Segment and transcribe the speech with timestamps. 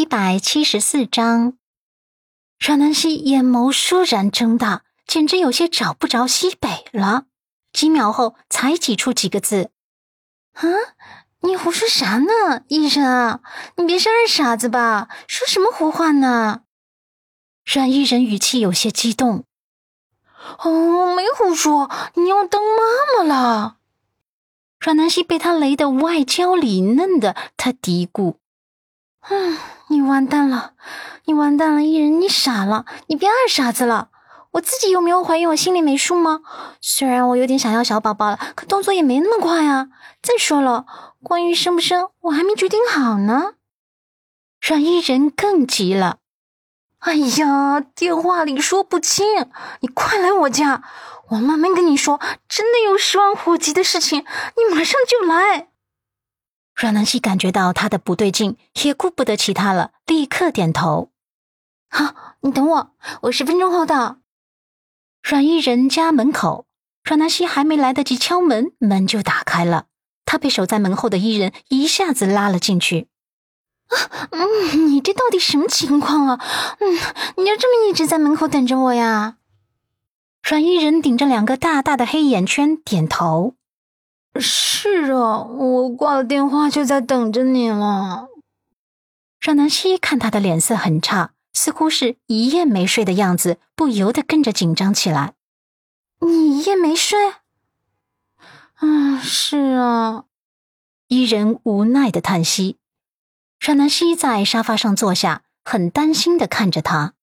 [0.00, 1.58] 一百七十四章，
[2.58, 7.24] 阮南希眼眸倏然睁大，简直有些找不着西北了。
[7.74, 9.68] 几秒后，才挤出几个字
[10.56, 10.64] ：“啊，
[11.40, 13.42] 你胡说啥呢，医生？
[13.76, 15.10] 你别是二傻子吧？
[15.26, 16.62] 说什么胡话呢？”
[17.70, 19.44] 阮医人语气有些激动
[20.64, 23.76] ：“哦，没胡说，你要当妈妈了。”
[24.80, 28.36] 阮南希被他雷得外焦里嫩的，他嘀咕。
[29.28, 29.58] 嗯，
[29.90, 30.74] 你完蛋了，
[31.24, 34.10] 你完蛋了，艺人，你傻了，你变二傻子了。
[34.52, 36.42] 我自己有没有怀孕，我心里没数吗？
[36.80, 39.88] 虽然我有点想要小宝宝了，可动作也没那么快啊。
[40.22, 40.86] 再说了，
[41.24, 43.54] 关于生不生，我还没决定好呢。
[44.60, 46.18] 阮艺人更急了，
[47.00, 49.26] 哎呀，电话里说不清，
[49.80, 50.84] 你快来我家，
[51.30, 52.20] 我慢慢跟你说。
[52.48, 55.69] 真的有十万火急的事情，你马上就来。
[56.80, 61.10] 阮南希感觉到他的不对劲，也顾不得其他了，立刻点头。
[61.90, 62.90] 好，你等我，
[63.24, 64.20] 我十分钟后到。
[65.22, 66.64] 阮一人家门口，
[67.04, 69.88] 阮南希还没来得及敲门，门就打开了。
[70.24, 73.08] 他被守在门后的伊人一下子拉了进去。
[73.88, 76.40] 啊，嗯，你这到底什么情况啊？
[76.80, 76.94] 嗯，
[77.36, 79.36] 你要这么一直在门口等着我呀？
[80.42, 83.56] 阮一人顶着两个大大的黑眼圈，点头。
[84.38, 88.28] 是啊，我挂了电话就在等着你了。
[89.40, 95.34] 阮南希看他的脸色很差，似乎是一夜没睡的样子，不由得跟着紧张起来。
[96.20, 97.18] 你一夜没睡？
[98.76, 100.24] 啊，是啊。
[101.08, 102.76] 伊人无奈的叹息。
[103.58, 107.14] 阮南希在沙发上坐下，很担心的看着他。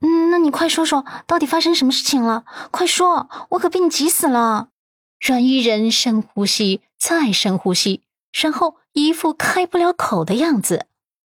[0.00, 2.44] 嗯，那你快说说，到底发生什么事情了？
[2.70, 4.68] 快说，我可被你急死了。
[5.20, 10.86] 阮伊人深呼吸，再深呼吸，然后一副开不了口的样子，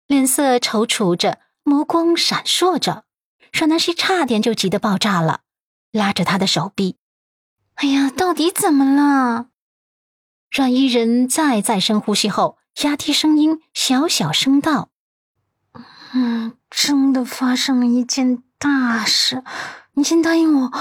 [0.06, 3.04] 脸色踌躇着，眸光闪烁着。
[3.52, 5.40] 阮南希差点就急得爆炸了，
[5.90, 6.96] 拉着他的手臂
[7.74, 9.48] ：“哎呀，到底怎么了？”
[10.50, 14.90] 阮伊人再再深呼吸后，压低声音，小小声道
[16.14, 19.42] ：“嗯，真的发生了一件大事。”
[20.00, 20.72] 你先答应我，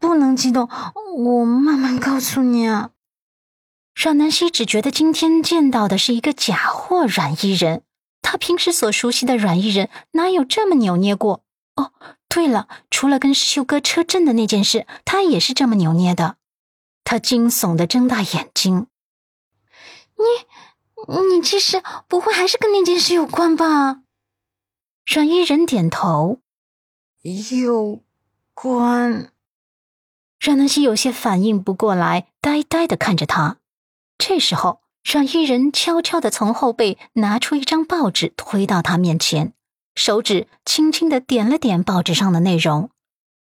[0.00, 0.68] 不能激动，
[1.16, 2.90] 我慢慢告诉你啊。
[3.94, 7.84] 阮南希只觉得今天见到的是一个假货阮伊人，
[8.20, 11.44] 他平时所熟悉的阮伊人哪有这么扭捏过？
[11.76, 11.92] 哦，
[12.28, 16.38] 对了，除了跟秀哥车震的那件事，他也是这么扭捏的。
[17.04, 18.88] 他惊悚的睁大眼睛，
[20.16, 24.00] 你，你这是不会还是跟那件事有关吧？
[25.06, 26.40] 阮伊人点头，
[27.22, 28.00] 有。
[28.54, 29.30] 关，
[30.40, 33.58] 阮南希有些反应不过来，呆呆的看着他。
[34.16, 39.52] 这时候，阮伊人悄悄的从后背拿出一张报纸，推到他面前，
[39.96, 42.90] 手指轻轻的点了点报纸上的内容。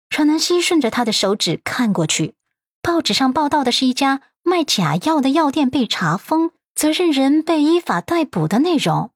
[0.09, 2.35] 阮南希顺着他的手指看过去，
[2.81, 9.11] 报纸上报道的是一家卖假药的药店被查封，责任人被依法逮捕的内容。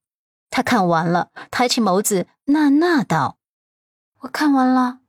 [0.50, 3.38] 他看完了，抬起眸子，呐呐道
[4.20, 5.00] ：“我看完了。”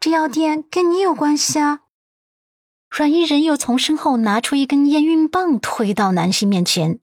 [0.00, 1.80] 这药店跟你有关系啊？
[2.88, 7.00] 阮伊人又从身后拿出一根验孕棒，推到南希面前。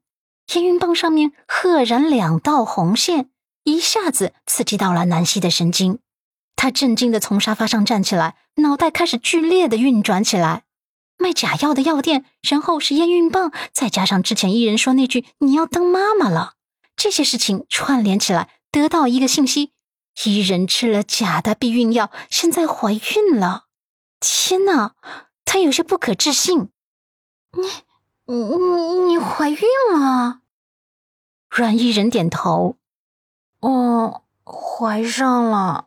[0.54, 3.30] 验孕棒上面赫然两道红线，
[3.66, 6.00] 一下子刺激到了南希的神经。
[6.56, 10.64] 他震惊的从沙发上站起来，脑袋开始剧烈的运转起来。
[11.18, 16.54] 卖假药的药店，然后是验孕棒，再加上之前伊人说那句“你要当妈妈了”，
[16.96, 19.74] 这些事情串联起来，得到一个信息。
[20.24, 23.66] 伊人吃了假的避孕药，现在怀孕了！
[24.20, 24.96] 天哪，
[25.44, 26.70] 他有些不可置信。
[27.52, 27.68] 你、
[28.26, 29.60] 你、你、你怀孕
[29.94, 30.42] 了？
[31.50, 32.78] 阮伊人点头。
[33.60, 35.86] 哦，怀上了。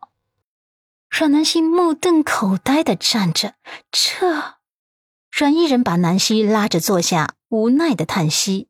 [1.09, 3.55] 阮南希目瞪口呆的站着。
[3.91, 4.59] 这……
[5.31, 8.69] 阮伊人把南希拉着坐下，无奈的叹息。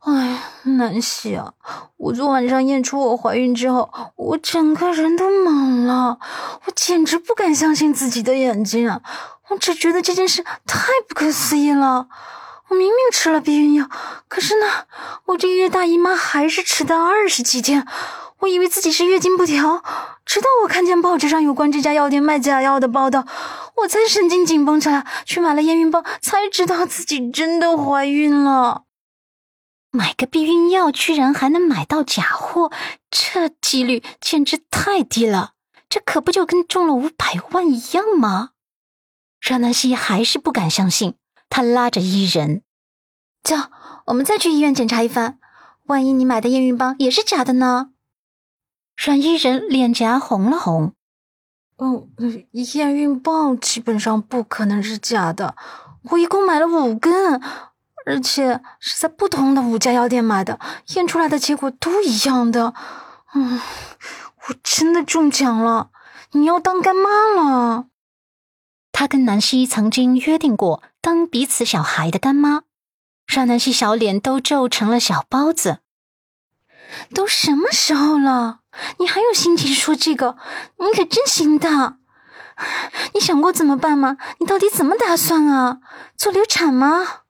[0.00, 1.52] 哎，南希啊，
[1.96, 6.18] 我昨晚上验出我怀孕之后，我整个人都懵了，
[6.66, 9.00] 我简直不敢相信自己的眼睛啊，
[9.48, 12.06] 我只觉得这件事太不可思议了。
[12.68, 13.88] 我明明吃了避孕药，
[14.28, 14.66] 可是呢，
[15.26, 17.86] 我这个月大姨妈还是迟到二十几天。
[18.40, 19.82] 我以为自己是月经不调，
[20.24, 23.26] 直到我看见报纸上有关这家药店卖假药的报道，
[23.78, 28.84] 我才神经紧绷起来，去买了验孕棒，才知道自己真的怀孕了。
[29.98, 32.70] 买个避孕药居然还能买到假货，
[33.10, 35.54] 这几率简直太低了！
[35.88, 38.50] 这可不就跟中了五百万一样吗？
[39.40, 41.16] 阮南希还是不敢相信，
[41.50, 42.62] 他拉着伊人
[43.42, 43.56] ：“走，
[44.06, 45.40] 我们再去医院检查一番，
[45.86, 47.90] 万一你买的验孕棒也是假的呢？”
[48.96, 50.92] 阮伊人脸颊红了红。
[51.78, 52.06] 哦，
[52.52, 55.56] 验孕棒基本上不可能是假的，
[56.12, 57.42] 我一共买了五根，
[58.08, 60.58] 而且是在不同的五家药店买的，
[60.94, 62.72] 验出来的结果都一样的。
[63.34, 63.60] 嗯，
[64.48, 65.90] 我真的中奖了，
[66.32, 67.84] 你要当干妈了。
[68.92, 72.62] 他跟南希曾经约定过当彼此小孩的干妈，
[73.26, 75.80] 让南希小脸都皱成了小包子。
[77.14, 78.60] 都什么时候了，
[78.98, 80.38] 你还有心情说这个？
[80.78, 81.98] 你可真行的！
[83.12, 84.16] 你想过怎么办吗？
[84.40, 85.80] 你到底怎么打算啊？
[86.16, 87.24] 做流产吗？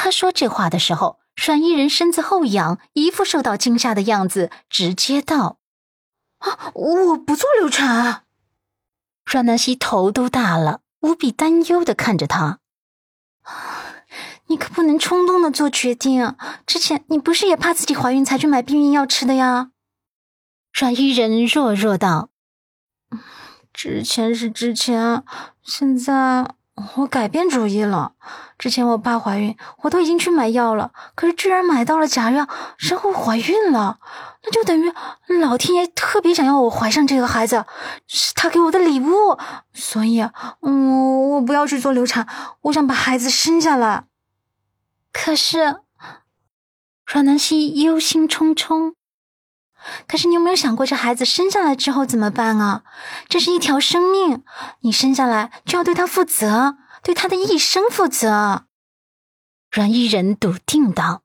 [0.00, 5.58] 他说这话的时候，阮伊人身子后仰，一副受到惊吓的样子，直接道
[6.38, 8.22] ：“啊，我不做流产。”
[9.26, 12.60] 阮南希头都大了，无比担忧的看着他。
[14.46, 16.36] 你可不能冲动的做决定。
[16.64, 19.72] 之前你不是也怕自己怀孕才去买避孕药吃的呀？
[20.72, 22.30] 阮伊人弱弱道
[23.74, 25.24] ：“之前是之前，
[25.62, 26.54] 现在
[26.96, 28.12] 我改变主意了。
[28.58, 32.48] 之前我怕怀孕，我都已经去买药了，可是居然买到了假药，
[32.78, 33.98] 然后怀孕了。
[34.42, 34.92] 那就等于
[35.40, 37.64] 老天爷特别想要我怀上这个孩子，
[38.06, 39.38] 是他给我的礼物。
[39.72, 40.20] 所以，
[40.62, 42.26] 嗯，我不要去做流产，
[42.62, 44.04] 我想把孩子生下来。”
[45.12, 45.76] 可是，
[47.06, 48.94] 阮南希忧心忡忡。
[50.06, 52.82] 可是，你有没有想过，这孩子生下来之后怎么办啊？
[53.28, 54.42] 这是一条生命，
[54.80, 58.64] 你生下来就要对他负责，对他的一生负责。
[59.70, 61.22] 阮依人笃定道：“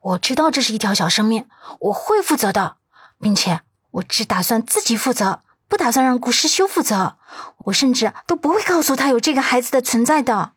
[0.00, 1.46] 我知道这是一条小生命，
[1.80, 2.76] 我会负责的，
[3.20, 3.60] 并且
[3.92, 7.18] 我只打算自己负责，不打算让顾诗修负责。
[7.66, 10.52] 我甚至都不会告诉他有这个孩子的存在的。”